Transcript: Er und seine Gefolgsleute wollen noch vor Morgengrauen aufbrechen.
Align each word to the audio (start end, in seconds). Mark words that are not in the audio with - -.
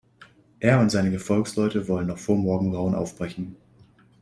Er 0.59 0.79
und 0.79 0.89
seine 0.89 1.11
Gefolgsleute 1.11 1.87
wollen 1.87 2.07
noch 2.07 2.17
vor 2.17 2.35
Morgengrauen 2.35 2.95
aufbrechen. 2.95 3.55